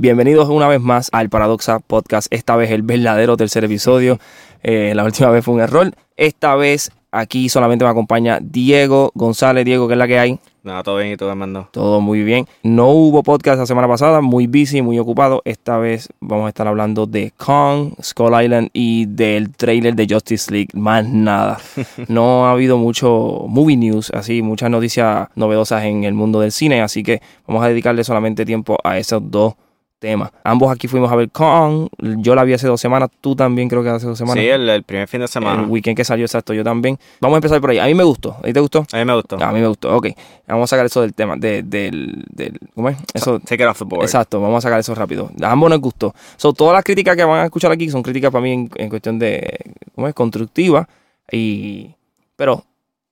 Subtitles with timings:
[0.00, 2.32] Bienvenidos una vez más al Paradoxa Podcast.
[2.32, 4.20] Esta vez el verdadero tercer episodio.
[4.62, 5.92] Eh, la última vez fue un error.
[6.16, 9.64] Esta vez aquí solamente me acompaña Diego González.
[9.64, 10.38] Diego, ¿qué es la que hay?
[10.62, 11.68] Nada, todo bien y todo Armando.
[11.72, 12.46] Todo muy bien.
[12.62, 15.42] No hubo podcast la semana pasada, muy busy, muy ocupado.
[15.44, 20.52] Esta vez vamos a estar hablando de Kong, Skull Island y del trailer de Justice
[20.52, 20.70] League.
[20.74, 21.58] Más nada.
[22.06, 26.82] No ha habido mucho movie news, así, muchas noticias novedosas en el mundo del cine,
[26.82, 29.54] así que vamos a dedicarle solamente tiempo a esos dos
[29.98, 30.32] tema.
[30.44, 31.88] Ambos aquí fuimos a ver Kong.
[31.98, 33.10] Yo la vi hace dos semanas.
[33.20, 34.42] Tú también creo que hace dos semanas.
[34.42, 35.62] Sí, el, primer fin de semana.
[35.62, 36.54] El weekend que salió, exacto.
[36.54, 36.98] Yo también.
[37.20, 37.78] Vamos a empezar por ahí.
[37.78, 38.36] A mí me gustó.
[38.38, 38.86] ¿A ti te gustó?
[38.92, 39.42] A mí me gustó.
[39.42, 39.94] A mí me gustó.
[39.96, 40.08] Ok.
[40.46, 41.36] Vamos a sacar eso del tema.
[41.36, 42.96] De, del, del, ¿Cómo es?
[43.14, 43.40] Eso.
[43.40, 44.04] Take it off the board.
[44.04, 44.40] Exacto.
[44.40, 45.30] Vamos a sacar eso rápido.
[45.42, 46.14] A ambos nos gustó.
[46.36, 48.88] So, todas las críticas que van a escuchar aquí son críticas para mí en, en
[48.88, 49.58] cuestión de.
[49.94, 50.14] ¿Cómo es?
[50.14, 50.88] Constructiva.
[51.30, 51.94] Y.
[52.36, 52.64] Pero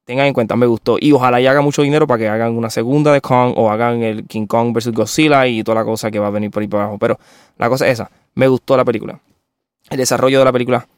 [0.07, 0.97] tengan en cuenta, me gustó.
[0.99, 4.03] Y ojalá y haga mucho dinero para que hagan una segunda de Kong o hagan
[4.03, 4.93] el King Kong vs.
[4.93, 6.99] Godzilla y toda la cosa que va a venir por ahí para abajo.
[6.99, 7.19] Pero
[7.59, 9.21] la cosa es esa, me gustó la película.
[9.91, 10.89] El desarrollo de la película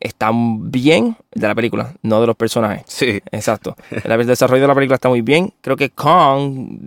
[0.00, 2.82] está bien de la película, no de los personajes.
[2.86, 3.20] Sí.
[3.32, 3.76] Exacto.
[4.04, 5.52] El desarrollo de la película está muy bien.
[5.60, 6.78] Creo que Kong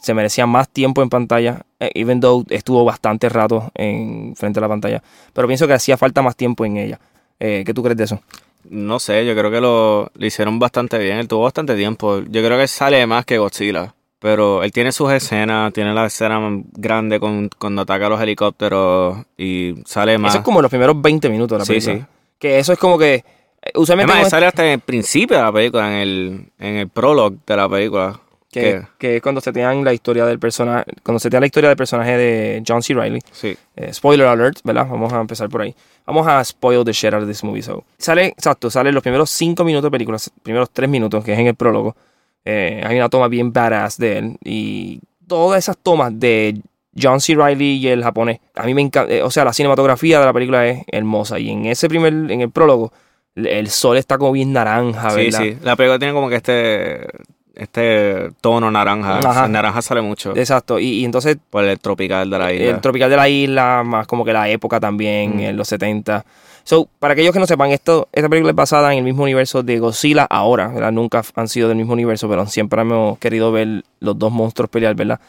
[0.00, 4.62] se merecía más tiempo en pantalla, eh, even though estuvo bastante rato en frente a
[4.62, 5.02] la pantalla.
[5.32, 6.98] Pero pienso que hacía falta más tiempo en ella.
[7.38, 8.20] Eh, ¿Qué tú crees de eso?
[8.68, 11.18] No sé, yo creo que lo, hicieron bastante bien.
[11.18, 12.20] Él tuvo bastante tiempo.
[12.20, 13.94] Yo creo que sale más que Godzilla.
[14.18, 16.40] Pero él tiene sus escenas, tiene la escena
[16.72, 20.32] grande con, cuando ataca los helicópteros y sale más.
[20.32, 21.94] Eso es como los primeros 20 minutos de la película.
[21.94, 22.06] Sí, sí.
[22.38, 23.16] Que eso es como que.
[23.16, 24.24] Eh, usualmente.
[24.30, 27.68] sale hasta en el principio de la película, en el, en el prologue de la
[27.68, 28.20] película.
[28.60, 31.76] Que, que, es cuando se te la historia del personaje, cuando se la historia del
[31.76, 32.94] personaje de John C.
[32.94, 33.20] Reilly.
[33.32, 33.56] Sí.
[33.76, 34.86] Eh, spoiler alert, ¿verdad?
[34.88, 35.74] Vamos a empezar por ahí.
[36.06, 37.62] Vamos a spoil the shit out of this movie.
[37.62, 37.84] So.
[37.98, 41.48] Sale, exacto, sale los primeros cinco minutos de película, primeros tres minutos, que es en
[41.48, 41.96] el prólogo.
[42.44, 44.36] Eh, hay una toma bien badass de él.
[44.44, 46.60] Y todas esas tomas de
[47.00, 47.34] John C.
[47.34, 49.12] Reilly y el japonés, a mí me encanta.
[49.12, 51.38] Eh, o sea, la cinematografía de la película es hermosa.
[51.38, 52.92] Y en ese primer, en el prólogo,
[53.34, 55.40] el sol está como bien naranja, ¿verdad?
[55.40, 55.58] Sí, sí.
[55.62, 57.06] La película tiene como que este
[57.54, 59.44] este tono naranja.
[59.44, 60.36] El naranja sale mucho.
[60.36, 60.78] Exacto.
[60.78, 61.36] Y, entonces.
[61.50, 62.66] Por el tropical de la isla.
[62.66, 66.24] El tropical de la isla, más como que la época también, en los 70.
[66.64, 69.62] So, para aquellos que no sepan, esto, esta película es basada en el mismo universo
[69.62, 70.92] de Godzilla ahora, ¿verdad?
[70.92, 74.94] Nunca han sido del mismo universo, pero siempre hemos querido ver los dos monstruos pelear,
[74.94, 75.20] ¿verdad?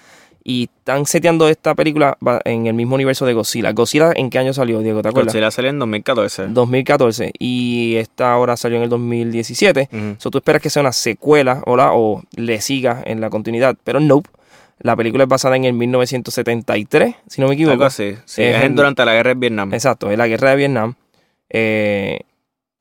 [0.47, 3.71] Y están seteando esta película en el mismo universo de Godzilla.
[3.71, 5.01] ¿Godzilla en qué año salió, Diego?
[5.01, 5.33] ¿Te acuerdas?
[5.33, 6.49] Godzilla salió en 2014.
[6.49, 7.31] 2014.
[7.39, 9.89] Y esta ahora salió en el 2017.
[9.91, 13.75] Uh tú esperas que sea una secuela o le siga en la continuidad.
[13.83, 14.29] Pero nope.
[14.79, 17.73] La película es basada en el 1973, si no me equivoco.
[17.73, 18.15] Algo así.
[18.25, 19.73] Sí, es, durante la guerra de Vietnam.
[19.73, 20.95] Exacto, es la guerra de Vietnam.
[21.49, 22.19] Eh,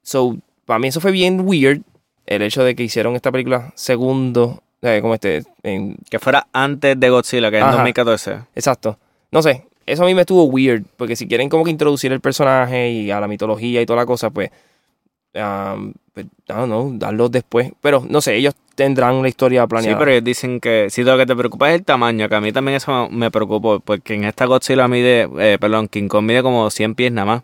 [0.02, 1.82] so, para mí eso fue bien weird.
[2.26, 4.63] El hecho de que hicieron esta película segundo
[5.00, 5.44] como este.
[5.62, 8.38] que fuera antes de Godzilla, que es en 2014.
[8.54, 8.98] Exacto.
[9.30, 12.20] No sé, eso a mí me estuvo weird, porque si quieren como que introducir el
[12.20, 14.50] personaje y a la mitología y toda la cosa, pues.
[15.34, 17.72] Um, pues, no, darlo después.
[17.80, 19.96] Pero no sé, ellos tendrán la historia planeada.
[19.96, 22.40] Sí, pero ellos dicen que si lo que te preocupa es el tamaño, que a
[22.40, 26.42] mí también eso me preocupó, porque en esta Godzilla mide, eh, perdón, King Kong mide
[26.42, 27.42] como 100 pies nada más.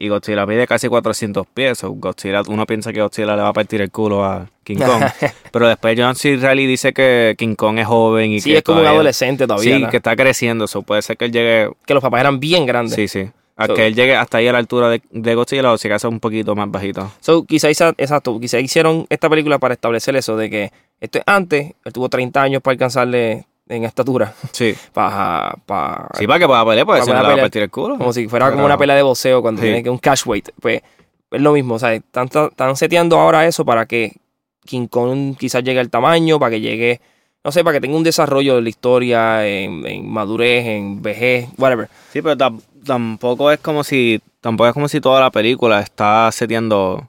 [0.00, 1.82] Y Godzilla mide casi 400 pies.
[1.82, 5.04] Godzilla, uno piensa que Godzilla le va a partir el culo a King Kong.
[5.52, 6.36] pero después John C.
[6.36, 8.56] Reilly dice que King Kong es joven y sí, que.
[8.56, 9.76] es como un adolescente todavía.
[9.76, 10.64] Sí, que está creciendo.
[10.64, 11.70] Eso puede ser que él llegue.
[11.84, 12.94] Que los papás eran bien grandes.
[12.94, 13.30] Sí, sí.
[13.58, 16.08] A que él llegue hasta ahí a la altura de, de Godzilla o si acaso
[16.08, 17.12] un poquito más bajito.
[17.20, 21.74] So, quizás, exacto, quizás hicieron esta película para establecer eso de que esto es antes,
[21.84, 24.34] él tuvo 30 años para alcanzarle en estatura.
[24.52, 24.74] Sí.
[24.92, 27.96] Para, para, sí, para que pueda pelear, porque si no va a partir el culo.
[27.96, 30.50] Como si fuera como una pelea de boxeo cuando tiene que un cash weight.
[30.60, 30.82] Pues
[31.30, 34.16] es lo mismo, o sea, están, están seteando ahora eso para que
[34.64, 37.00] King Kong quizás llegue al tamaño, para que llegue,
[37.44, 41.88] no sé, para que tenga un desarrollo de la historia, en, madurez, en vejez, whatever.
[42.12, 42.36] Sí, pero
[42.84, 47.06] tampoco es como si, tampoco es como si toda la película está seteando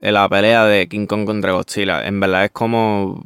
[0.00, 2.06] la pelea de King Kong contra Godzilla.
[2.06, 3.24] En verdad es como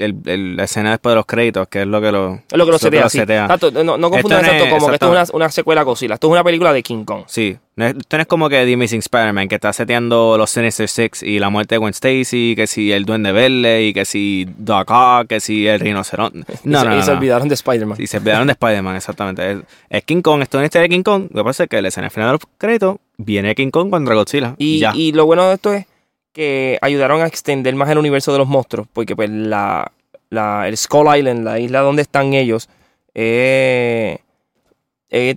[0.00, 2.72] el, la escena después de los créditos, que es lo que lo, es lo que
[2.72, 3.48] lo setea.
[3.84, 6.14] no, no confundan esto, como que esto es una, secuela Godzilla.
[6.14, 7.24] Esto es una película de King Kong.
[7.26, 7.56] Sí.
[7.76, 11.38] Esto no es como que The Missing Spider-Man, que está seteando los Sinister Six y
[11.38, 15.28] la muerte de Gwen Stacy, que si el Duende Verde y que si Doc Ock,
[15.28, 16.44] que si el rinoceronte.
[16.64, 17.96] No, y no, y se olvidaron de Spider-Man.
[17.98, 19.62] Y se olvidaron de Spider-Man, exactamente.
[19.88, 21.28] Es, King Kong, esto es una historia de King Kong.
[21.32, 24.14] Lo que pasa es que la escena final de los créditos viene King Kong contra
[24.14, 24.54] Godzilla.
[24.58, 25.86] Y, y lo bueno de esto es
[26.32, 29.92] que ayudaron a extender más el universo de los monstruos, porque pues la,
[30.30, 32.68] la, el Skull Island, la isla donde están ellos,
[33.14, 34.18] eh,
[35.10, 35.36] eh,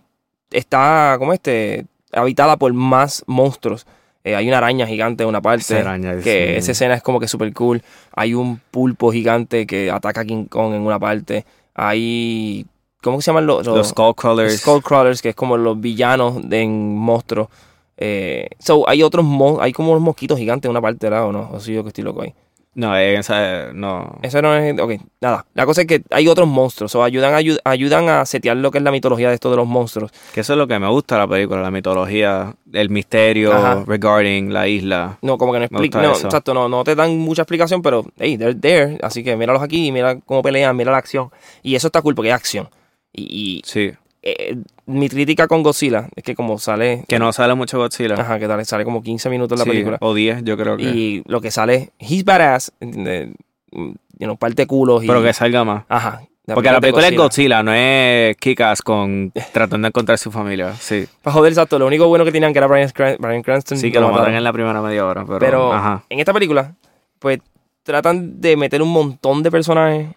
[0.51, 3.85] está como este habitada por más monstruos.
[4.23, 5.75] Eh, hay una araña gigante en una parte.
[5.75, 7.81] Araña, que esa escena es como que super cool.
[8.15, 11.45] Hay un pulpo gigante que ataca a King Kong en una parte.
[11.73, 12.65] Hay
[13.01, 13.65] ¿cómo se llaman los?
[13.65, 14.61] Los Skullcrawlers.
[14.61, 17.49] Skullcrawlers, que es como los villanos de en monstruos.
[17.97, 21.27] Eh, so, hay otros, mo- hay como unos mosquitos gigantes en una parte, ¿verdad?
[21.27, 21.49] ¿O no?
[21.51, 22.33] O soy yo que estoy loco ahí.
[22.75, 24.17] No, esa, no.
[24.23, 24.79] Eso no es.
[24.79, 25.45] Ok, nada.
[25.53, 26.95] La cosa es que hay otros monstruos.
[26.95, 29.67] O ayudan, ayu- ayudan a setear lo que es la mitología de esto de los
[29.67, 30.09] monstruos.
[30.33, 33.83] Que eso es lo que me gusta de la película, la mitología, el misterio Ajá.
[33.85, 35.19] regarding la isla.
[35.21, 36.01] No, como que no explica.
[36.01, 36.25] No, eso.
[36.25, 38.97] exacto, no, no te dan mucha explicación, pero hey, they're there.
[39.03, 41.29] Así que míralos aquí, mira cómo pelean, mira la acción.
[41.61, 42.69] Y eso está cool porque hay acción.
[43.13, 43.21] Y,
[43.59, 43.91] y, Sí.
[44.23, 44.55] Eh,
[44.85, 47.03] mi crítica con Godzilla es que como sale.
[47.07, 48.15] Que no sale mucho Godzilla.
[48.15, 49.97] Ajá, que tal, sale como 15 minutos en la Sí, película.
[50.01, 50.83] O 10, yo creo que.
[50.83, 52.71] Y lo que sale, he's badass.
[52.79, 53.29] ¿entiendes?
[53.71, 55.07] You know, parte culos y.
[55.07, 55.83] Pero que salga más.
[55.89, 56.21] Ajá.
[56.45, 60.73] Porque la película es Godzilla, no es Kikas con tratando de encontrar su familia.
[60.73, 61.05] Sí.
[61.21, 61.79] Para joder, exacto.
[61.79, 63.77] Lo único bueno que tenían que era Brian, Cran- Bryan Cranston.
[63.77, 64.37] Sí, que lo matan mataron.
[64.39, 65.23] en la primera media hora.
[65.25, 66.03] Pero, Pero ajá.
[66.09, 66.75] en esta película,
[67.19, 67.39] pues
[67.83, 70.07] tratan de meter un montón de personajes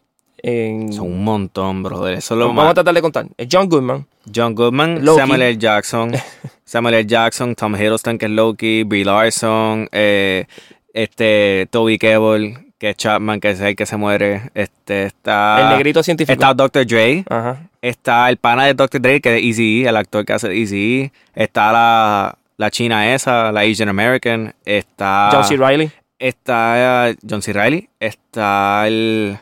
[0.47, 0.93] en.
[0.93, 2.15] Son un montón, brother.
[2.15, 2.71] Eso es lo Vamos más.
[2.71, 3.27] a tratar de contar.
[3.51, 4.07] John Goodman.
[4.33, 5.21] John Goodman, Loki.
[5.21, 5.59] Samuel L.
[5.59, 6.13] Jackson,
[6.65, 7.07] Samuel L.
[7.07, 10.47] Jackson, Tom Hiddleston, que es Loki, Brie Larson, eh,
[10.95, 14.51] este, Toby Kebbell, que es Chapman, que es el que se muere.
[14.55, 15.63] Este, está.
[15.63, 16.33] el negrito científico.
[16.33, 16.87] Está Dr.
[16.87, 17.25] Dre.
[17.29, 17.69] Ajá.
[17.83, 19.01] Está el pana de Dr.
[19.01, 23.61] Dre, que es Easy el actor que hace Easy Está la, la china esa, la
[23.61, 24.55] Asian American.
[24.65, 25.31] Está.
[25.33, 25.57] John C.
[25.57, 25.91] Reilly.
[26.19, 27.53] Está eh, John C.
[27.53, 27.89] Reilly.
[28.01, 29.39] Está el.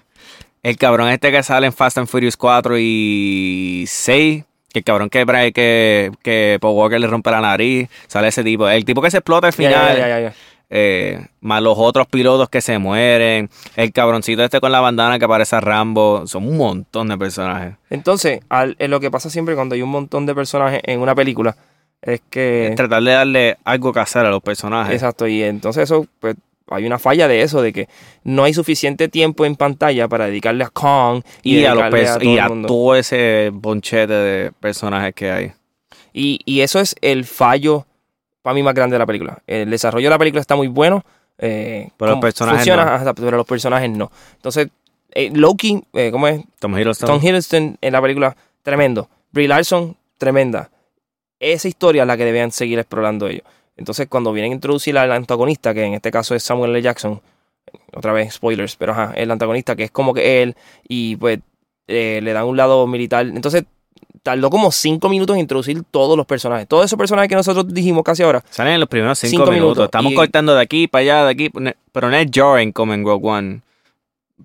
[0.65, 4.45] El cabrón este que sale en Fast and Furious 4 y 6.
[4.73, 5.25] Que el cabrón que,
[5.55, 7.89] que, que Paul Walker le rompe la nariz.
[8.09, 8.69] Sale ese tipo.
[8.69, 9.97] El tipo que se explota al final.
[9.97, 10.35] ya, ya, ya.
[10.71, 13.51] eh, más los otros pilotos que se mueren.
[13.77, 16.27] El cabroncito este con la bandana que parece a Rambo.
[16.27, 17.75] Son un montón de personajes.
[17.91, 21.15] Entonces, al- es lo que pasa siempre cuando hay un montón de personajes en una
[21.15, 21.55] película
[22.03, 22.69] es que.
[22.69, 24.95] Es tratar de darle algo que hacer a los personajes.
[24.95, 25.29] Exacto.
[25.29, 26.35] Y entonces eso, pues,
[26.69, 27.89] hay una falla de eso, de que
[28.25, 32.19] no hay suficiente tiempo en pantalla para dedicarle a Kong y, Y, a, los perso-
[32.19, 35.53] todo y a todo ese bonchete de personajes que hay.
[36.13, 37.87] Y, y eso es el fallo
[38.43, 39.43] para mí más grande de la película.
[39.47, 41.05] El desarrollo de la película está muy bueno.
[41.39, 43.15] eh, Pero los personajes funciona, no.
[43.15, 44.11] pero los personajes no.
[44.37, 44.69] Entonces,
[45.13, 46.41] eh, Loki, eh, ¿cómo es?
[46.59, 47.09] Tom Hiddleston.
[47.09, 49.09] Tom Hiddleston en la película, tremendo.
[49.33, 50.71] Brie Larson, tremenda.
[51.41, 53.43] Esa historia es la que debían seguir explorando ellos.
[53.77, 56.83] Entonces, cuando vienen a introducir al antagonista, que en este caso es Samuel L.
[56.83, 57.21] Jackson,
[57.95, 60.55] otra vez spoilers, pero ajá, el antagonista que es como que él,
[60.89, 61.41] y pues
[61.89, 63.27] eh, le dan un lado militar.
[63.27, 63.65] Entonces,
[64.23, 66.67] tardó como cinco minutos en introducir todos los personajes.
[66.67, 68.43] Todos esos personajes que nosotros dijimos casi ahora.
[68.49, 69.55] Salen en los primeros cinco, minutos.
[69.55, 69.85] minutos.
[69.87, 71.51] Estamos Y- cortando de aquí para allá, de aquí.
[71.93, 73.61] Pero no es jarring como en Rogue One.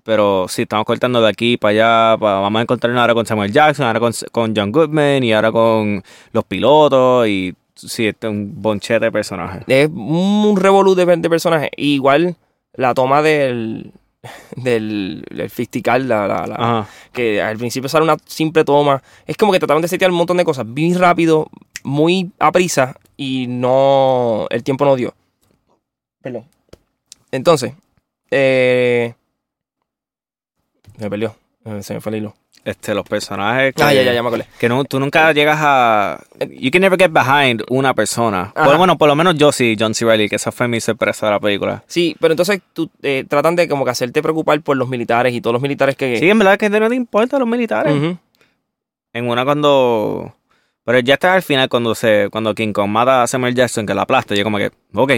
[0.04, 2.16] Pero sí, estamos cortando de aquí para allá.
[2.16, 6.02] vamos a encontrarnos ahora con Samuel Jackson, ahora con, con John Goodman y ahora con
[6.32, 7.26] los pilotos.
[7.28, 7.54] Y
[7.88, 9.62] sí, este es un bonchete de personajes.
[9.66, 11.70] Es un revolú de, de personajes.
[11.76, 12.36] Igual
[12.74, 13.92] la toma del,
[14.56, 19.02] del, del fistical, la, la- que al principio sale una simple toma.
[19.26, 21.48] Es como que trataron de setear un montón de cosas muy rápido,
[21.82, 24.46] muy a prisa y no.
[24.50, 25.14] El tiempo no dio.
[26.22, 26.44] Perdón.
[27.32, 27.72] Entonces,
[28.30, 29.14] eh,
[30.98, 31.34] me peleó.
[31.82, 32.34] Se me fue el hilo.
[32.64, 33.74] Este, los personajes.
[33.74, 34.46] Que, Ah, ya, ya, ya me acordé.
[34.58, 36.22] que no, tú nunca llegas a.
[36.48, 38.52] You can never get behind una persona.
[38.54, 40.04] Por, bueno, por lo menos yo sí, John C.
[40.04, 41.82] Reilly, que esa fue mi sorpresa de la película.
[41.86, 45.40] Sí, pero entonces tú, eh, tratan de como que hacerte preocupar por los militares y
[45.40, 46.18] todos los militares que.
[46.18, 47.94] Sí, en verdad que no te importa los militares.
[49.12, 50.34] En una cuando.
[50.84, 52.28] Pero ya está al final cuando se.
[52.30, 55.12] Cuando King Kong mata a Samuel Jackson, que la aplasta, yo como que, ok.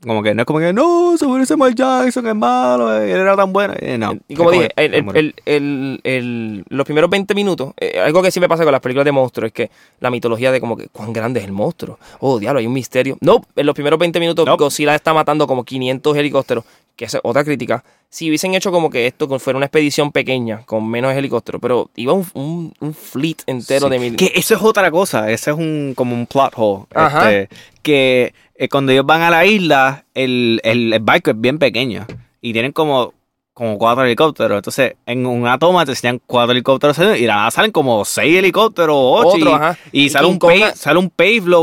[0.00, 3.18] Como que no es como que, no, se muere Samuel Jackson, es malo, eh, él
[3.18, 3.74] era tan bueno.
[3.80, 4.16] Eh, no.
[4.28, 8.30] Y como dije, el- el- el- el- el- los primeros 20 minutos, eh, algo que
[8.30, 11.12] siempre pasa con las películas de monstruos es que la mitología de como que cuán
[11.12, 11.98] grande es el monstruo.
[12.20, 13.18] Oh, diablo, hay un misterio.
[13.20, 14.62] No, en los primeros 20 minutos Nope.
[14.62, 16.62] Godzilla está matando como 500 helicópteros,
[16.94, 17.82] que esa es otra crítica.
[18.08, 22.12] Si hubiesen hecho como que esto fuera una expedición pequeña, con menos helicópteros, pero iba
[22.12, 23.92] un, un, un fleet entero Sí.
[23.92, 24.16] de mil...
[24.16, 26.84] Que eso es otra cosa, ese es un como un plot hole.
[26.94, 27.32] Ajá.
[27.32, 31.58] este, que eh, cuando ellos van a la isla, el, el, el barco es bien
[31.58, 32.06] pequeño
[32.42, 33.14] y tienen como,
[33.54, 34.58] como cuatro helicópteros.
[34.58, 38.36] Entonces, en una toma te enseñan cuatro helicópteros y de la nada salen como seis
[38.36, 39.36] helicópteros o ocho.
[39.36, 39.78] Otro, y, ajá.
[39.92, 41.10] y Y sale, un pave, sale un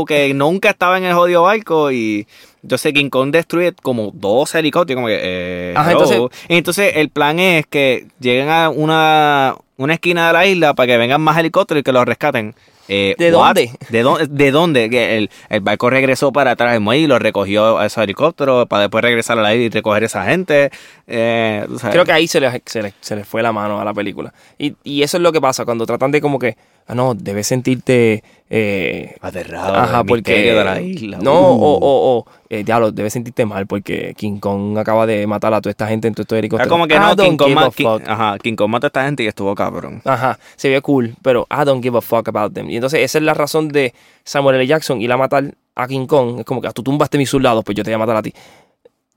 [0.06, 2.26] que nunca estaba en el jodido barco y...
[2.62, 5.18] Entonces King Kong destruye como dos helicópteros, como que...
[5.22, 6.02] eh, Ajá, hello.
[6.02, 10.88] entonces- entonces el plan es que lleguen a una, una esquina de la isla para
[10.88, 12.56] que vengan más helicópteros y que los rescaten.
[12.88, 13.70] Eh, ¿De dónde?
[13.90, 14.26] ¿De dónde?
[14.28, 14.90] ¿De dónde?
[14.90, 18.66] Que el, el barco regresó para atrás del muelle y lo recogió a esos helicópteros
[18.66, 20.70] para después regresar a la isla y recoger a esa gente.
[21.06, 21.66] Eh.
[21.90, 24.32] Creo que ahí se les, se, les, se les fue la mano a la película.
[24.58, 27.46] Y, y eso es lo que pasa cuando tratan de como que ah, no, debes
[27.46, 28.22] sentirte...
[28.48, 29.74] Eh, Aterrado.
[29.74, 30.30] Ajá, porque.
[30.32, 31.18] misterio de la isla.
[31.20, 31.62] No, Uh.
[31.64, 35.60] o, o, o eh, diablo, debes sentirte mal porque King Kong acaba de matar a
[35.60, 36.70] toda esta gente en todo estos Es helicópteros.
[36.70, 39.26] como que no, King Kong, ma- King- ajá, King Kong mata a esta gente y
[39.26, 40.00] estuvo cabrón.
[40.04, 42.70] Ajá, se ve cool, pero I don't give a fuck about them.
[42.70, 44.66] Y entonces esa es la razón de Samuel L.
[44.68, 46.38] Jackson ir a matar a King Kong.
[46.38, 48.22] Es como que "Ah, tú tumbaste mis soldados, pues yo te voy a matar a
[48.22, 48.32] ti.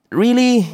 [0.09, 0.65] ¿Really?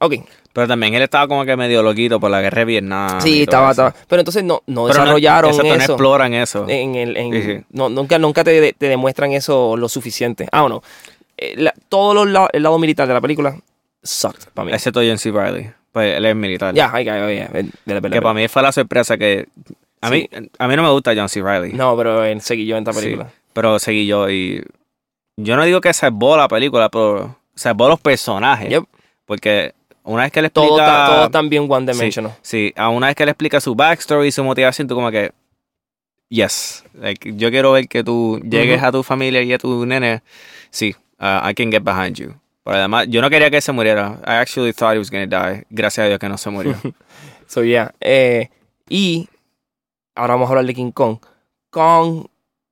[0.00, 0.14] Ok,
[0.52, 3.20] Pero también él estaba como que medio loquito por la guerra de Vietnam.
[3.20, 3.86] sí, y todo estaba, eso.
[3.88, 4.06] estaba.
[4.08, 5.92] Pero entonces no, no Pero desarrollaron exacto, no eso.
[5.92, 6.66] exploran eso.
[6.68, 7.64] en el, en- Sí, sí.
[7.70, 10.48] No, nunca, nunca te, te demuestran eso lo suficiente.
[10.50, 10.82] Ah, o no.
[11.36, 13.56] Eh, la- todo lo la- el lado militar de la película
[14.02, 14.72] sucked para mí.
[14.72, 15.30] Excepto John C.
[15.30, 15.70] Riley.
[15.92, 16.74] Pues él es militar.
[16.74, 19.46] Ya, ay, ay, ay, ay, vele, vele, Que para mí fue la sorpresa que...
[20.00, 20.28] A, Sí.
[20.32, 21.42] mí, a mí no me gusta John C.
[21.42, 21.72] Riley.
[21.74, 23.30] No, pero él seguí yo en esta Sí, película.
[23.52, 24.64] pero seguí yo y...
[25.36, 28.68] Yo no digo que salvó la película, pero salvó los personajes.
[28.68, 28.84] Yep.
[29.26, 30.68] Porque una vez que le explica...
[30.68, 32.34] Todo, está- todo también one dimensional.
[32.42, 35.32] Sí, a una vez que le explica su backstory y su motivación, tú como que...
[36.28, 36.84] Yes.
[36.94, 40.22] Like, yo quiero ver que tú llegues a tu familia y a tu nene.
[40.70, 42.34] Sí, uh, I can get behind you.
[42.62, 44.20] Pero además, yo no quería que se muriera.
[44.24, 45.64] I actually thought he was going to die.
[45.70, 46.76] Gracias a Dios que no se murió.
[47.48, 47.92] So, yeah.
[48.00, 48.48] Eh,
[48.88, 49.28] y
[50.14, 51.18] ahora vamos a hablar de King Kong.
[51.70, 52.26] Kong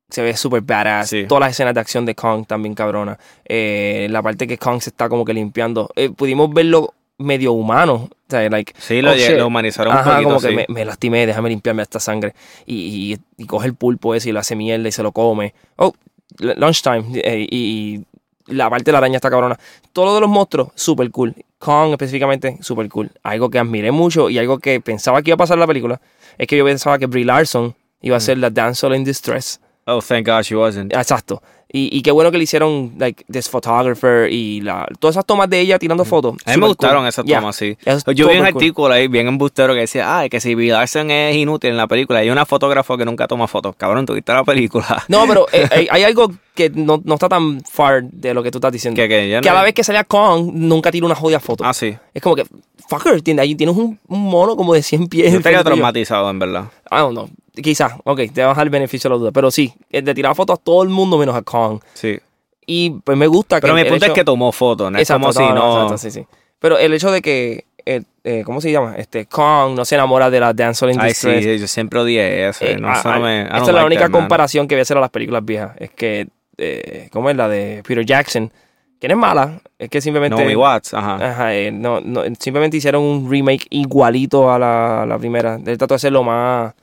[0.09, 1.09] se ve súper badass.
[1.09, 1.25] Sí.
[1.27, 3.19] Todas las escenas de acción de Kong también cabrona.
[3.45, 5.91] Eh, la parte que Kong se está como que limpiando.
[5.97, 8.09] Eh, pudimos verlo medio humano.
[8.11, 10.55] O sea, like, Sí, lo, Oh, lo humanizaron un Ajá, poquito, como que sí.
[10.55, 12.35] me, me lastimé, déjame limpiarme esta sangre.
[12.67, 15.55] Y, y, y coge el pulpo ese y lo hace mierda y se lo come.
[15.77, 15.93] Oh,
[16.39, 17.05] lunchtime.
[17.17, 18.05] eh, y,
[18.49, 19.59] y la parte de la araña está cabrona.
[19.93, 21.35] Todo lo de los monstruos, súper cool.
[21.59, 23.11] Kong específicamente, súper cool.
[23.23, 26.01] Algo que admiré mucho y algo que pensaba que iba a pasar en la película
[26.39, 28.23] es que yo pensaba que Brie Larson iba a Mm.
[28.23, 29.61] ser la damsel in distress.
[29.87, 30.93] Oh, thank God she wasn't.
[30.95, 31.43] Exacto.
[31.71, 35.51] Y, y qué bueno que le hicieron, like, this photographer y la, todas esas tomas
[35.51, 36.37] de ella tirando fotos.
[36.47, 37.09] A mí me gustaron cool.
[37.09, 37.41] esas Yeah.
[37.41, 37.77] tomas, sí.
[37.85, 38.47] Eso es Yo vi un cool.
[38.47, 41.87] artículo ahí bien embustero que decía, ay, que si Bill Larson es inútil en la
[41.87, 43.75] película, hay una fotógrafa que nunca toma fotos.
[43.77, 45.05] Cabrón, tuviste la película.
[45.09, 48.51] No, pero eh, hay, hay algo que no, no está tan far de lo que
[48.51, 48.97] tú estás diciendo.
[48.97, 51.65] que, que no- que a la vez que salía Kong, nunca tira una jodida foto.
[51.67, 51.95] Ah, sí.
[52.15, 52.45] Es como que,
[52.89, 53.43] fucker, ¿entiendes?
[53.43, 55.33] Ahí tienes un, un mono como de 100 pies.
[55.33, 56.65] Yo estaría traumatizado, en verdad.
[56.91, 57.29] I don't know.
[57.63, 59.31] Quizás, ok, te vas a el beneficio de la duda.
[59.33, 61.81] Pero sí, es de tirar fotos a todo el mundo menos a Kong.
[61.95, 62.19] Sí.
[62.67, 63.77] Y pues me gusta Pero que.
[63.77, 65.83] mi el punto hecho- es que tomó fotos, no es como si no...
[65.85, 66.27] exacto, sí, sí.
[66.59, 67.65] Pero el hecho de que.
[67.87, 68.95] eh, eh, ¿Cómo se llama?
[68.97, 71.45] Este Kong no se enamora de la Damsel in Ay, Distress.
[71.45, 72.65] sí, yo siempre odié eso.
[72.65, 74.21] Eh, no, ah, eso no ah, me, esta es la like única that, man.
[74.21, 75.73] comparación que voy a hacer a las películas viejas.
[75.79, 78.53] Es que, eh, ¿cómo es la de Peter Jackson?
[79.01, 80.37] Que no es mala, es que simplemente.
[80.37, 81.15] Naomi Watts, ajá.
[81.31, 85.55] Ajá, eh, no, no, simplemente hicieron un remake igualito a la, a la primera.
[85.55, 86.75] Él trató de hacerlo más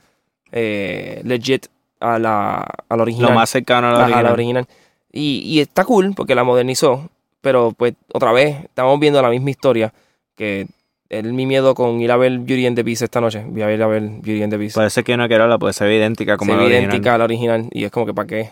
[0.52, 1.66] eh, legit
[2.00, 2.56] a la,
[2.88, 3.30] a la original.
[3.30, 4.24] Lo más cercano a la original.
[4.24, 4.66] la original.
[5.12, 7.08] Y, y está cool porque la modernizó.
[7.40, 9.92] Pero pues otra vez estamos viendo la misma historia.
[10.34, 10.66] Que
[11.08, 13.44] es mi miedo con ir a ver Beauty and the Beast esta noche.
[13.46, 14.76] Voy a ir a ver Beauty and the Beast.
[14.76, 16.90] Parece que no quiero hablar, pues se ve idéntica como Se la ve original.
[16.90, 17.68] idéntica a la original.
[17.72, 18.50] Y es como que para qué.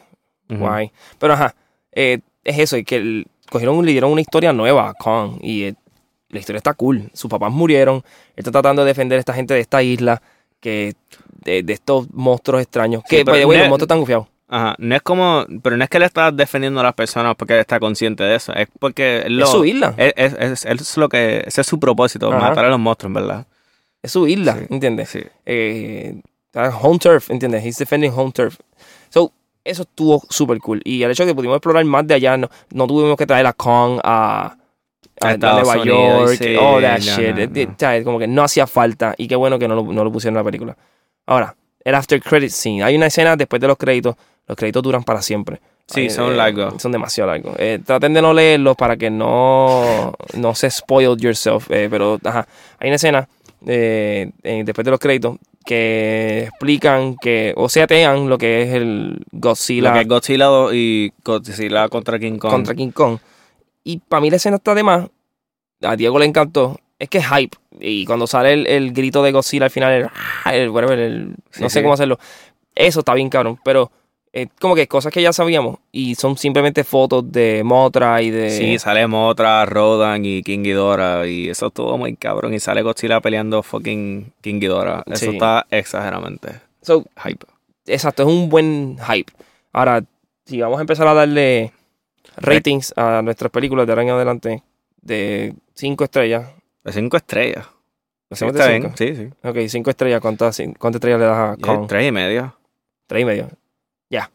[0.48, 0.92] Guay.
[1.18, 1.54] Pero ajá,
[1.92, 5.64] eh, es eso, es que el- cogieron, le dieron una historia nueva a Kong y
[5.64, 5.74] eh,
[6.28, 7.10] la historia está cool.
[7.14, 8.02] Sus papás murieron, él
[8.36, 10.20] está tratando de defender a esta gente de esta isla,
[10.64, 10.94] que
[11.44, 13.02] de, de estos monstruos extraños.
[13.06, 14.26] Sí, que, pero los monstruos están gufiados.
[14.48, 17.54] Ajá, no es como, pero no es que le está defendiendo a las personas porque
[17.54, 20.64] él está consciente de eso, es porque él lo, Es su isla, es, es, es-
[20.64, 22.38] es lo que, ese es su propósito, Ajá.
[22.50, 23.46] matar a los monstruos, en verdad.
[24.02, 25.08] es su isla, Sí, ¿entiendes?
[25.10, 25.20] Sí.
[25.46, 26.20] Eh,
[26.80, 27.64] home turf, ¿entiendes?
[27.64, 28.58] He's defending home turf.
[29.08, 29.32] So,
[29.64, 30.80] eso estuvo súper cool.
[30.84, 33.46] Y el hecho de que pudimos explorar más de allá, no, no tuvimos que traer
[33.46, 34.56] a Kong a,
[35.20, 37.50] a, A Nueva Unidos, York, sí, all that no, shit.
[37.80, 38.04] no, no.
[38.04, 39.14] Como que no hacía falta.
[39.16, 40.76] Y qué bueno que no lo, no lo pusieron en la película.
[41.26, 41.54] Ahora,
[41.84, 42.82] el after credit scene.
[42.82, 44.16] Hay una escena después de los créditos.
[44.46, 45.60] Los créditos duran para siempre.
[45.86, 46.82] Sí, son eh, largos.
[46.82, 47.54] Son demasiado largos.
[47.58, 51.70] Eh, traten de no leerlos para que no, no se spoil yourself.
[51.70, 52.46] eh, pero, ajá.
[52.78, 53.28] Hay una escena
[53.66, 59.18] eh, después de los créditos que explican que, o sea, tean lo que es el
[59.32, 62.50] Godzilla Lo que es Godzilla 2 y Godzilla contra King Kong.
[62.50, 63.18] contra King Kong.
[63.84, 65.08] Y para mí la escena está de más.
[65.82, 66.78] A Diego le encantó.
[66.98, 67.56] Es que es hype.
[67.80, 70.08] Y cuando sale el, el grito de Godzilla al final, el,
[70.54, 71.82] el whatever, el- Sí, no sé sí.
[71.82, 72.18] cómo hacerlo.
[72.74, 73.58] Eso está bien cabrón.
[73.64, 73.90] Pero
[74.32, 75.78] eh, como que cosas que ya sabíamos.
[75.92, 78.50] Y son simplemente fotos de Motra y de.
[78.50, 83.20] Sí, sale Motra, Rodan y King Ghidorah y eso estuvo muy cabrón y sale Godzilla
[83.20, 85.02] peleando fucking King Ghidorah.
[85.06, 85.32] Eso Sí.
[85.34, 87.44] está exageradamente So, hype.
[87.86, 89.32] exacto, es un buen hype.
[89.72, 90.02] Ahora,
[90.46, 91.72] si vamos a empezar a darle
[92.36, 94.62] ratings a nuestras películas de ahora en adelante
[95.00, 96.50] de 5 estrellas.
[96.82, 97.66] De cinco estrellas.
[98.30, 98.92] ¿Lo Sí, está cinco?
[98.98, 99.48] bien, sí, sí.
[99.48, 100.20] Ok, 5 estrellas.
[100.20, 101.86] ¿Cuántas, ¿Cuántas estrellas le das a Kong?
[101.88, 102.54] Tres y medio.
[103.06, 103.48] Tres y medio.
[104.10, 104.30] Ya.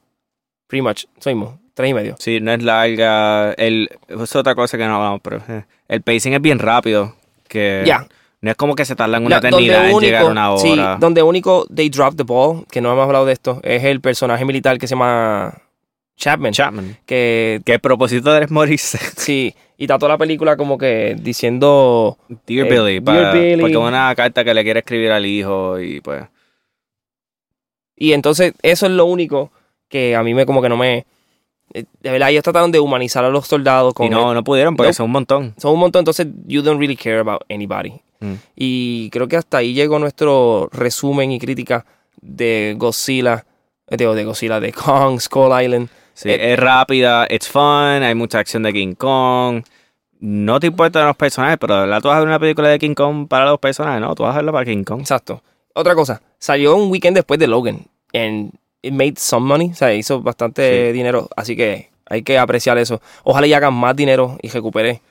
[0.67, 1.05] Pretty much.
[1.19, 1.55] Soimos.
[1.73, 2.15] Tres y medio.
[2.19, 3.53] Sí, no es larga.
[3.53, 7.15] El, es otra cosa que no hablamos, pero eh, el pacing es bien rápido.
[7.47, 8.07] Que Ya.
[8.41, 10.95] No es como que se tardan una La- eternidad en llegar a una sí, hora.
[10.99, 14.45] donde único they drop the ball, que no hemos hablado de esto, es el personaje
[14.45, 15.61] militar que se llama
[16.19, 16.51] Chapman.
[16.53, 16.97] Chapman.
[17.05, 18.97] que Que el propósito de él es morirse.
[19.17, 22.99] sí, y está toda la película como que diciendo Dear Eh, Billy.
[22.99, 23.61] Dear Billy.
[23.61, 26.23] Porque es una carta que le quiere escribir al hijo y pues...
[27.95, 29.51] Y entonces eso es lo único
[29.89, 31.05] que a mí me como que no me...
[31.73, 33.93] eh, De verdad, ellos trataron de humanizar a los soldados.
[33.93, 35.53] Con Y no, no pudieron porque son un montón.
[35.57, 38.01] Son un montón, entonces you don't really care about anybody.
[38.19, 38.33] Mm.
[38.55, 41.85] Y creo que hasta ahí llegó nuestro resumen y crítica
[42.21, 43.45] de Godzilla,
[43.87, 45.89] eh, de, de Godzilla, de Kong, Skull Island.
[46.21, 49.63] Sí, es rápida, it's fun, hay mucha acción de King Kong.
[50.19, 52.93] No te importan los personajes, pero verdad tú vas a ver una película de King
[52.93, 54.13] Kong para los personajes, ¿no?
[54.15, 54.99] Tú vas a verla para King Kong.
[54.99, 55.41] Exacto.
[55.73, 57.85] Otra cosa, salió un weekend después de Logan.
[58.13, 60.91] And it made some money, o sea, hizo bastante Sí.
[60.93, 61.29] dinero.
[61.37, 63.01] Así que hay que apreciar eso.
[63.23, 65.01] Ojalá y hagan más dinero y recupere.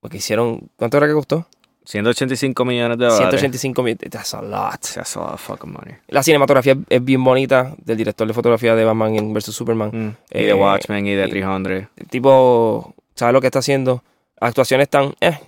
[0.00, 1.46] Porque hicieron, ¿cuánto era que costó?
[1.86, 3.18] 185 millones de dólares.
[3.40, 3.96] 185 mil.
[3.96, 4.80] That's a lot.
[4.94, 5.94] That's a lot of fucking money.
[6.08, 9.90] La cinematografía es bien bonita del director de fotografía de Batman vs Superman.
[9.92, 10.08] Mm.
[10.36, 11.84] Y Eh, de Watchmen y de y- 300.
[11.96, 14.02] El tipo sabe lo que está haciendo.
[14.40, 15.38] Actuaciones tan eh,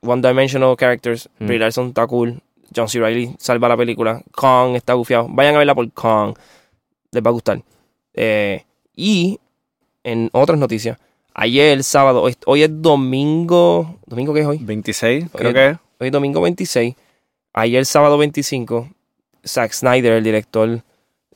[0.00, 1.28] one dimensional characters.
[1.40, 1.46] Mm.
[1.46, 2.40] Brie Larson está cool.
[2.74, 3.00] John C.
[3.00, 4.22] Reilly salva la película.
[4.32, 5.26] Kong está gufiado.
[5.28, 6.34] Vayan a verla por Kong.
[7.10, 7.60] Les va a gustar.
[8.14, 8.62] Eh,
[8.94, 9.38] y
[10.04, 10.98] en otras noticias,
[11.34, 13.98] ayer sábado, hoy, hoy es domingo.
[14.06, 14.58] ¿Domingo qué es hoy?
[14.60, 15.76] 26, creo que es.
[16.00, 16.94] Hoy domingo 26.
[17.54, 18.88] Ayer sábado 25,
[19.44, 20.82] Zack Snyder, el director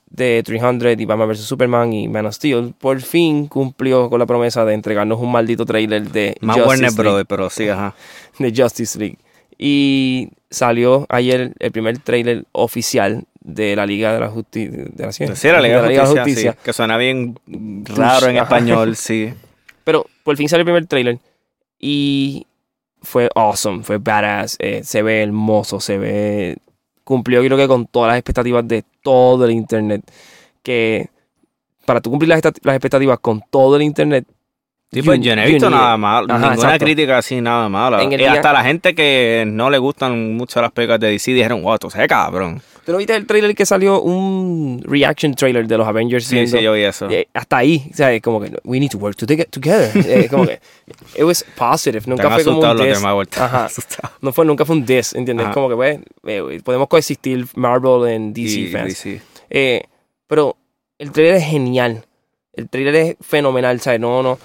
[0.06, 4.26] de 300 y Batman vs Superman y Man of Steel, por fin cumplió con la
[4.26, 7.94] promesa de entregarnos un maldito trailer de Más Justice Warner League, Brothers, pero sí, ajá.
[8.38, 9.18] de Justice League.
[9.58, 14.70] Y salió ayer el primer trailer oficial de la Liga de la Justicia.
[14.70, 17.36] De la, Sí, era de Liga de la Justicia, sí, que suena bien
[17.84, 19.34] raro en español, sí.
[19.84, 21.18] Pero por fin salió el primer trailer
[21.80, 22.46] y
[23.02, 26.58] fue awesome, fue badass, eh, se ve hermoso, se ve...
[27.04, 30.02] Cumplió creo que con todas las expectativas de todo el internet.
[30.62, 31.10] Que
[31.84, 34.26] para tú cumplir las, las expectativas con todo el internet...
[34.92, 36.84] Sí, pues yo no he visto nada malo, Ajá, ninguna exacto.
[36.84, 38.04] crítica así, nada mala.
[38.04, 41.62] Y día- hasta la gente que no le gustan mucho las películas de DC dijeron,
[41.62, 42.60] wow, tú sé, cabrón.
[42.84, 44.02] ¿Tú no viste el trailer que salió?
[44.02, 46.26] Un reaction trailer de los Avengers.
[46.26, 47.08] Sí, sí, yo vi eso.
[47.08, 49.90] eh, hasta ahí, o sea, es como que we need to work to get together.
[50.06, 50.60] Eh, como que
[51.16, 53.38] it was positive, nunca Están fue como un diss.
[53.38, 53.68] Ajá.
[54.20, 55.46] No fue, nunca fue un diss, ¿entiendes?
[55.46, 55.54] Ajá.
[55.54, 58.88] Como que pues, eh, podemos coexistir Marvel en DC Y fans.
[58.88, 59.22] DC.
[59.48, 59.84] Eh,
[60.26, 60.56] pero
[60.98, 62.04] el trailer es genial.
[62.52, 64.00] El trailer es fenomenal, ¿sabes?
[64.00, 64.38] No, no.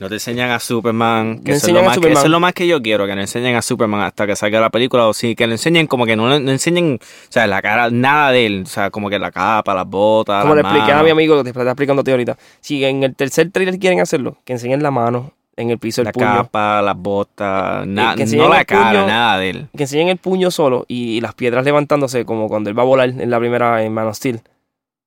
[0.00, 2.16] No te enseñan a Superman, que, No eso, es lo más que, Superman.
[2.18, 4.58] eso es lo más que yo quiero, que no enseñen a Superman hasta que salga
[4.60, 7.60] la película, o sí, que lo enseñen como que no, no enseñen, o sea, la
[7.60, 10.72] cara, nada de él, o sea, como que la capa, las botas, Como le las
[10.72, 12.38] expliqué a mi amigo, que te estaba explicando a ti ahorita.
[12.60, 16.06] Si en el tercer trailer quieren hacerlo, que enseñen la mano en el piso, el
[16.06, 16.24] la puño.
[16.26, 19.06] capa, las botas, na- que no la cara, puño.
[19.06, 19.66] nada de él.
[19.76, 22.86] Que enseñen el puño solo y, y las piedras levantándose, como cuando él va a
[22.86, 24.40] volar en la primera en Man of Steel.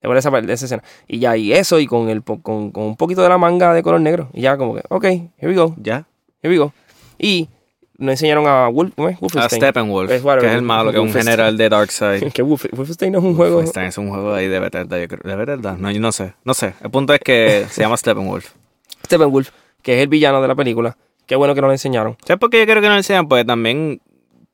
[0.04, 0.84] ¿Te acuerdas esa, esa escena?
[1.08, 3.82] Y ya, y eso, y con, el, con, con un poquito de la manga de
[3.82, 4.28] color negro.
[4.34, 6.06] Y ya, como que, ok, here we go, Ya.
[6.42, 6.74] here we go.
[7.18, 7.48] Y
[7.98, 8.92] nos enseñaron a Wolf.
[9.38, 9.48] A.
[9.48, 12.32] Steppenwolf, Es que es el malo, que es un general de Darkseid.
[12.34, 13.56] que Wolf- Wolfenstein no es un juego.
[13.56, 14.70] Wolfenstein es un juego ahí de yo
[15.08, 15.20] creo.
[15.24, 15.78] ¿De Bethesda?
[15.80, 16.34] No, yo no sé.
[16.44, 16.74] No sé.
[16.84, 18.52] El punto es que se llama Steppenwolf.
[19.06, 20.98] Steppenwolf, que es el villano de la película.
[21.26, 22.18] Qué bueno que nos lo enseñaron.
[22.26, 23.30] ¿Sabes por qué yo creo que no lo enseñan?
[23.30, 24.02] Pues también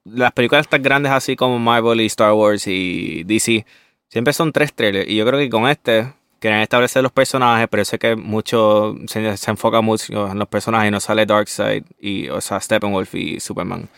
[0.05, 3.65] las películas tan grandes así como Marvel y Star Wars y DC
[4.09, 5.09] siempre son tres trailers.
[5.09, 9.35] Y yo creo que con este quieren establecer los personajes, pero sé que mucho se,
[9.47, 13.89] enfoca mucho en los personajes y no sale Darkseid y, o sea, Steppenwolf y Superman.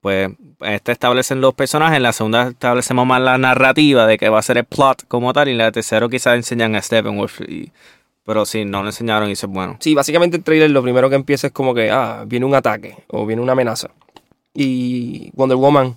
[0.00, 4.38] Pues este establecen los personajes, en la segunda establecemos más la narrativa de que va
[4.38, 7.40] a ser el plot como tal, y en la tercera quizás enseñan a Steppenwolf.
[7.40, 7.72] Y,
[8.24, 9.76] pero sí, no lo enseñaron y eso es bueno.
[9.80, 12.96] Sí, básicamente el trailer lo primero que empieza es como que, ah, viene un ataque
[13.08, 13.90] o viene una amenaza.
[14.54, 15.96] Y Wonder Woman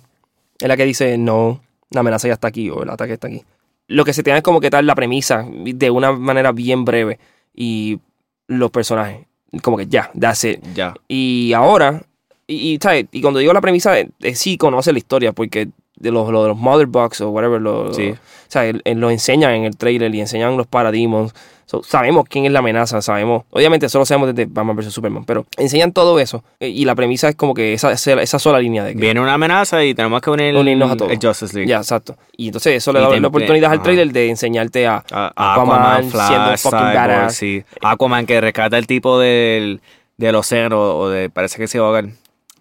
[0.58, 3.44] es la que dice, no, la amenaza ya está aquí o el ataque está aquí.
[3.88, 7.18] Lo que se tiene es como que dar la premisa de una manera bien breve
[7.54, 7.98] y
[8.46, 9.26] los personajes,
[9.62, 10.60] como que ya, that's it.
[10.74, 10.94] Ya.
[11.08, 12.02] Y ahora,
[12.46, 13.06] y, y, ¿sabes?
[13.10, 15.68] y cuando digo la premisa, eh, sí conoce la historia porque
[16.00, 18.10] de los, lo de los Mother Box o whatever, lo, Sí.
[18.10, 18.16] o
[18.48, 21.32] sea, el- el- lo enseñan en el trailer y enseñan los Parademons.
[21.66, 23.44] So, sabemos quién es la amenaza, sabemos.
[23.50, 26.42] Obviamente, solo sabemos desde Batman vs Superman, pero enseñan todo eso.
[26.58, 28.98] eh, Y la premisa es como que esa, esa, sola línea de que.
[29.00, 31.12] Viene una amenaza y tenemos que unir Unirnos a todos.
[31.12, 31.68] el Justice League.
[31.70, 32.16] Ya, exacto.
[32.36, 35.04] Y entonces eso le da la oportunidad al trailer de enseñarte a.
[35.12, 37.36] A- Aquaman Aquaman, siendo Flash, fucking badass.
[37.36, 37.62] sí.
[37.82, 39.80] Aquaman que rescata el tipo del,
[40.16, 42.06] del océano o de, parece que se va a ahogar.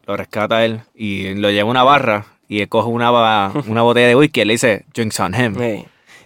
[0.05, 4.07] Lo rescata él y lo lleva a una barra y él coge una, una botella
[4.07, 5.55] de whisky y le dice, drinks on him.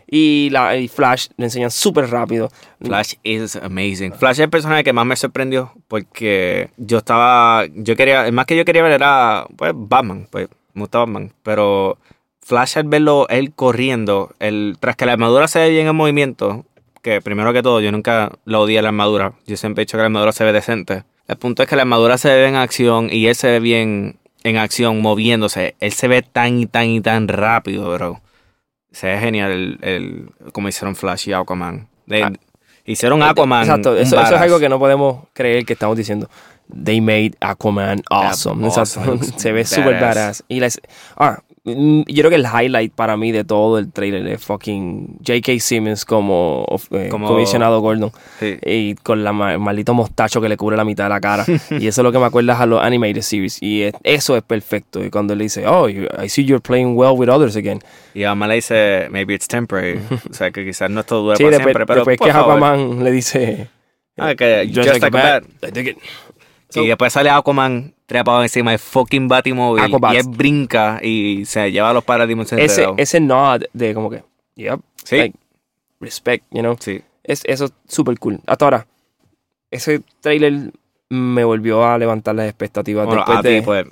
[0.07, 2.49] Y, la, y Flash le enseñan súper rápido.
[2.81, 4.13] Flash is amazing.
[4.13, 8.45] Flash es el personaje que más me sorprendió porque yo estaba, yo quería, el más
[8.45, 11.97] que yo quería ver era pues Batman, pues me gusta Batman, pero
[12.41, 16.65] Flash al verlo él corriendo, el, tras que la armadura se ve bien en movimiento,
[17.01, 20.03] que primero que todo yo nunca lo odié la armadura, yo siempre he dicho que
[20.03, 21.03] la armadura se ve decente.
[21.27, 24.19] El punto es que la armadura se ve en acción y él se ve bien
[24.43, 25.75] en acción, moviéndose.
[25.79, 28.21] Él se ve tan y tan y tan rápido, bro.
[28.91, 31.87] Se ve genial el, el como hicieron Flash y Aquaman.
[32.05, 32.31] De- Ah.
[32.85, 33.63] Hicieron Aquaman.
[33.63, 36.29] Exacto, eso, eso es algo que no podemos creer que estamos diciendo.
[36.83, 38.65] They made Aquaman awesome.
[38.67, 39.05] awesome.
[39.13, 39.37] Exacto.
[39.39, 40.43] Se ve súper Badass.
[40.49, 40.81] Y las,
[41.15, 45.59] ah, yo creo que el highlight para mí de todo el trailer es fucking J.K.
[45.61, 48.11] Simmons como, eh, Como- comisionado Gordon.
[48.39, 48.57] Sí.
[48.65, 51.45] Y con la ma- maldito mostacho que le cubre la mitad de la cara.
[51.71, 53.61] y eso es lo que me acuerda a los animated series.
[53.61, 55.01] Y es- eso es perfecto.
[55.03, 57.79] Y cuando él dice, oh, you- I see you're playing well with others again.
[58.13, 59.99] Y Aquaman le dice, maybe it's temporary.
[60.29, 62.37] o sea, que quizás no esto dure Sí, para después, siempre, pero después que.
[62.37, 63.69] Aquaman le dice,
[64.17, 65.97] Ah, que just, like, a bat, I dig it.
[66.75, 70.13] y después sale Aquaman trepado encima del fucking Batimóvil Aquabats.
[70.15, 74.23] y él brinca y se lleva a los paradimos ese, ese nod de como que,
[74.55, 75.17] yep, Sí.
[75.17, 75.35] like,
[75.99, 76.75] respect, you know.
[76.79, 77.01] Sí.
[77.23, 78.39] Es, eso es súper cool.
[78.45, 78.87] Hasta ahora,
[79.71, 80.71] ese trailer
[81.09, 83.85] me volvió a levantar las expectativas Bueno, después a de ti, pues,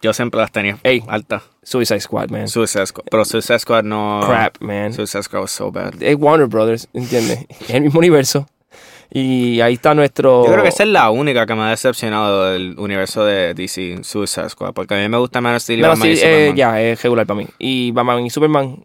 [0.00, 1.02] yo siempre las tenía Ey.
[1.06, 1.42] altas.
[1.62, 2.48] Suicide Squad, man.
[2.48, 3.04] Suicide Squad.
[3.10, 4.20] Pero Suicide Squad no...
[4.26, 4.92] Crap, man.
[4.92, 5.94] Suicide Squad was so bad.
[6.02, 7.46] Es Warner Brothers, ¿entiendes?
[7.60, 8.48] Es el mismo universo.
[9.14, 10.44] Y ahí está nuestro...
[10.46, 13.98] Yo creo que esa es la única que me ha decepcionado del universo de DC,
[14.04, 14.72] Suicide Squad.
[14.72, 16.56] Porque a mí me gusta Man of Steel y Batman sí, y eh, Superman.
[16.56, 17.46] ya, es regular para mí.
[17.58, 18.84] Y Batman y Superman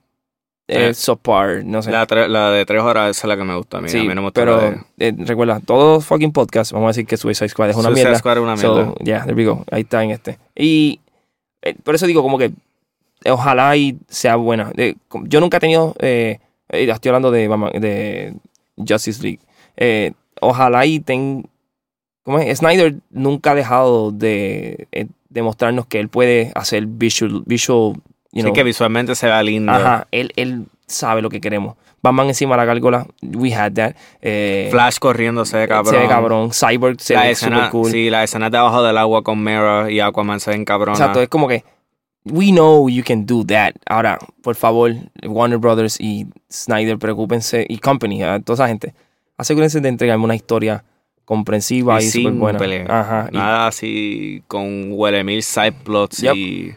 [0.67, 0.89] Eh.
[0.89, 1.91] es subpar, no sé.
[1.91, 3.87] La, la de tres horas esa es la que me gusta a mí.
[3.87, 4.79] sí, a mí no me gusta pero de...
[4.99, 8.19] eh, recuerda, todo fucking podcast, vamos a decir que Suicide Squad es una Suicide mierda.
[8.19, 8.93] Squad es una So, mierda.
[9.05, 9.63] yeah, there we go.
[9.71, 10.37] Ahí está en este.
[10.57, 10.99] Y
[11.61, 12.51] eh, por eso digo como que
[13.23, 14.73] eh, ojalá y sea buena.
[14.75, 18.33] Eh, yo nunca he tenido, eh, eh, estoy hablando de, Batman- de
[18.75, 19.39] Justice League.
[19.77, 20.11] Eh,
[20.41, 21.47] ojalá y ten,
[22.23, 22.59] ¿cómo es?
[22.59, 27.93] Snyder nunca ha dejado de eh, demostrarnos que él puede hacer visual, visual,
[28.31, 29.71] you Sí know, que visualmente se vea lindo.
[29.71, 31.75] ajá, él, él sabe lo que queremos.
[32.01, 33.95] Batman encima de la gárgola, we had that.
[34.21, 35.93] Eh, Flash corriendo se ve cabrón.
[35.93, 36.51] Se ve cabrón.
[36.51, 37.91] Cyborg se la ve escena, super cool.
[37.91, 40.99] Sí, la escena debajo del agua con Mera y Aquaman se ven cabronas.
[40.99, 41.63] Exacto, es como que
[42.31, 43.73] we know you can do that.
[43.87, 44.93] Ahora, por favor,
[45.25, 48.93] Warner Brothers y Snyder, preocúpense, y Company, a toda esa gente,
[49.37, 50.83] asegúrense de entregarme una historia
[51.25, 52.65] comprensiva y, y súper buena.
[53.31, 56.35] y- Nada así con huele mil side plots Yep.
[56.35, 56.75] y...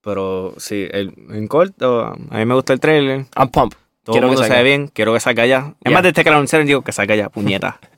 [0.00, 3.26] Pero sí, el, en corto, a mí me gusta el trailer.
[3.36, 3.76] I'm pumped.
[4.04, 4.62] Todo Quiero el que mundo se salga.
[4.62, 4.88] ve bien.
[4.88, 5.58] Quiero que salga ya.
[5.58, 5.92] Es Yeah.
[5.92, 7.78] más, desde que lo anunciaron, digo que salga ya, puñeta.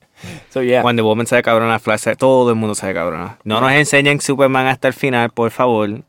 [0.50, 0.82] So, yeah.
[0.82, 3.38] Wonder Woman se ve cabrona, Flash se- todo el mundo se ve cabrona.
[3.44, 6.02] No nos enseñen Superman hasta el final, por favor.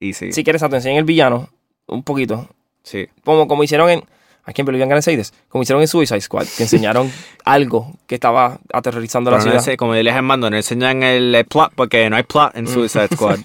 [0.00, 1.50] Y sí, Si quieres atención el villano,
[1.86, 2.48] un poquito.
[2.82, 3.08] sí.
[3.24, 4.04] Como, como hicieron en.
[4.48, 5.34] ¿A quién Believe Ganas Seides?
[5.48, 7.12] Como hicieron en Suicide Squad, que enseñaron
[7.44, 9.74] algo que estaba aterrorizando Pero la no ciudad.
[9.74, 12.58] ense- como yo les mando, no enseñan el, plot porque no hay plot Mm.
[12.58, 13.40] en Suicide Squad.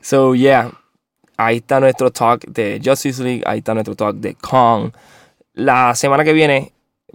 [0.00, 0.70] So, yeah.
[1.36, 3.42] Ahí está nuestro talk de Justice League.
[3.44, 4.90] Ahí está nuestro talk de Kong.
[5.54, 6.72] La semana que viene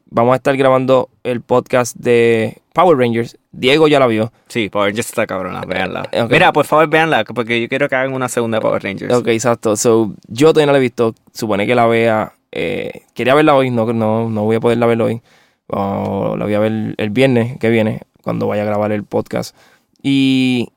[0.07, 3.37] vamos a estar grabando el podcast de Power Rangers.
[3.51, 4.31] Diego ya la vio.
[4.47, 6.07] sí, Power Rangers está cabrona, véanla.
[6.11, 6.31] Eh, ok.
[6.31, 9.13] Mira, por favor, véanla, porque yo quiero que hagan una segunda Power Rangers.
[9.13, 9.75] Ok, exacto.
[9.75, 11.15] So, yo todavía no la he visto.
[11.33, 12.33] Supone que la vea.
[12.51, 13.69] Eh, quería verla hoy.
[13.69, 15.21] No, no, no voy a poderla ver hoy.
[15.67, 18.01] O la voy a ver el viernes que viene.
[18.23, 19.55] Cuando vaya a grabar el podcast.
[20.03, 20.69] Y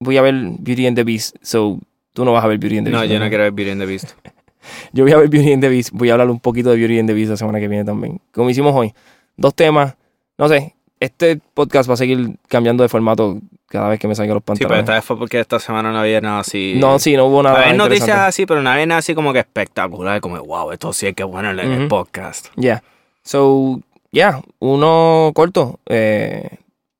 [0.00, 1.36] voy a ver Beauty and the Beast.
[1.42, 1.78] So,
[2.12, 3.12] tú no vas a ver Beauty and the No, Beast.
[3.12, 4.10] yo no quiero ver Beauty and the Beast.
[4.94, 5.90] Yo voy a ver Beauty and the Beast.
[5.92, 8.22] Voy a hablar un poquito de Beauty and the Beast la semana que viene también.
[8.32, 8.94] Como hicimos hoy.
[9.36, 9.94] Dos temas.
[10.38, 10.74] No sé.
[11.00, 13.40] Este podcast va a seguir cambiando de formato
[13.74, 14.80] cada vez que me salga los Sí, pero pantalones.
[14.84, 16.74] esta vez fue porque esta semana no había nada así.
[16.78, 17.60] no, sí, no hubo nada.
[17.60, 21.06] Había noticias así, pero no había nada así como que espectacular, como wow, esto sí
[21.08, 22.46] es que bueno en el podcast.
[22.56, 22.82] Yeah.
[23.22, 23.80] So,
[24.12, 25.80] yeah, uno corto.
[25.86, 26.48] Eh,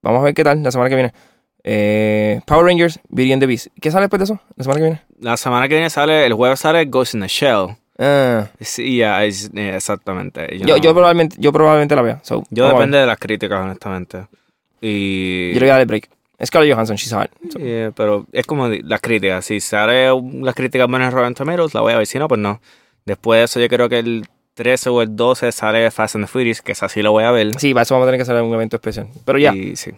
[0.02, 1.12] vamos a ver qué tal la semana que viene.
[1.62, 3.68] Eh, Power Rangers, Beauty and the Beast.
[3.80, 4.40] ¿Qué sale después de eso?
[4.56, 5.02] La semana que viene.
[5.20, 7.76] La semana que viene sale, el jueves sale Ghost in the Shell.
[7.98, 10.58] Ah, Sí, es- eh, exactamente.
[10.58, 12.20] yo, no- yo probablemente, yo probablemente la vea.
[12.22, 14.26] So, yo depende de las críticas, honestamente.
[14.80, 15.52] Y...
[15.54, 16.10] Yo le voy a dar el break.
[16.44, 17.30] Scarlett Johansson, she's hot.
[17.50, 19.44] So, Yeah, pero es como las críticas.
[19.44, 20.08] Si sale
[20.40, 22.06] las críticas buenas en Rotten Tomatoes, la voy a ver.
[22.06, 22.60] Si no, pues no.
[23.04, 26.28] Después de eso, yo creo que el 13 o el 12 sale Fast and the
[26.30, 27.50] Furious, que esa sí lo voy a ver.
[27.58, 29.08] Sí, para eso vamos a tener que hacer un evento especial.
[29.24, 29.92] Pero ya, Y sí.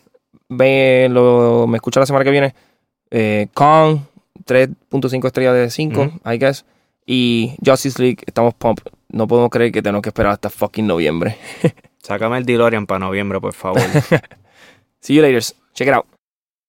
[0.49, 2.55] ve, lo, me escucha la semana que viene.
[3.11, 4.01] Eh, Kong,
[4.47, 6.21] 3.5 estrellas de 5, Ujú.
[6.31, 6.65] I guess.
[7.07, 8.81] Y Justice League, estamos pump.
[9.09, 11.37] No podemos creer que tenemos que esperar hasta fucking noviembre.
[12.03, 13.81] Sácame el DeLorean para noviembre, por favor.
[15.01, 15.43] See you later.
[15.75, 16.07] Check it out.